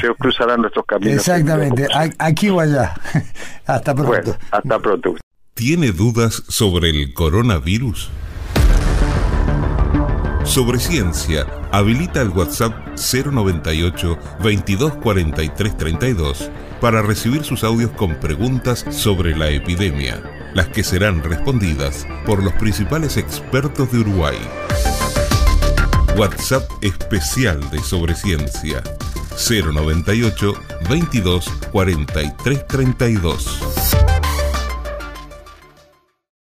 se 0.00 0.14
cruzarán 0.14 0.62
nuestros 0.62 0.84
caminos. 0.86 1.14
Exactamente, 1.14 1.86
aquí 2.18 2.48
o 2.48 2.60
allá. 2.60 2.94
hasta 3.66 3.94
pronto. 3.94 4.36
hasta 4.50 4.78
pronto. 4.78 5.16
¿Tiene 5.60 5.92
dudas 5.92 6.42
sobre 6.48 6.88
el 6.88 7.12
coronavirus? 7.12 8.08
Sobre 10.42 10.78
ciencia, 10.78 11.46
habilita 11.70 12.22
el 12.22 12.30
WhatsApp 12.30 12.72
098 12.96 14.18
2243 14.42 15.76
32 15.76 16.50
para 16.80 17.02
recibir 17.02 17.44
sus 17.44 17.62
audios 17.62 17.90
con 17.90 18.18
preguntas 18.20 18.86
sobre 18.88 19.36
la 19.36 19.50
epidemia, 19.50 20.22
las 20.54 20.68
que 20.68 20.82
serán 20.82 21.22
respondidas 21.22 22.06
por 22.24 22.42
los 22.42 22.54
principales 22.54 23.18
expertos 23.18 23.92
de 23.92 23.98
Uruguay. 23.98 24.38
WhatsApp 26.16 26.70
especial 26.80 27.68
de 27.68 27.80
Sobre 27.80 28.14
Ciencia 28.14 28.82
098 29.36 30.54
22 30.88 31.50
43 31.70 32.66
32 32.66 34.09